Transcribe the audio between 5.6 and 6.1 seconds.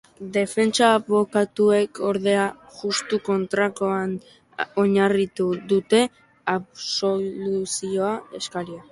dute